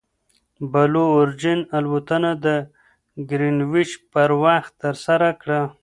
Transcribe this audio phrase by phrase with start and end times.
[0.71, 2.47] بلو اوریجن الوتنه د
[3.29, 5.61] ګرینویچ پر وخت ترسره کړه.